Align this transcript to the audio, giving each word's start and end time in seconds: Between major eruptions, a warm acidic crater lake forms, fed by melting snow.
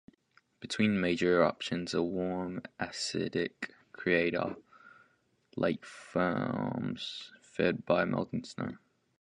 Between 0.59 0.99
major 0.99 1.35
eruptions, 1.35 1.93
a 1.93 2.01
warm 2.01 2.63
acidic 2.79 3.69
crater 3.91 4.55
lake 5.55 5.85
forms, 5.85 7.31
fed 7.39 7.85
by 7.85 8.03
melting 8.05 8.43
snow. 8.43 8.77